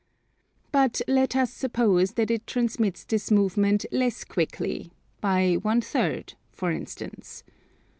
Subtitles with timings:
[0.71, 6.71] But let us suppose that it transmits this movement less quickly, by one third, for
[6.71, 7.43] instance.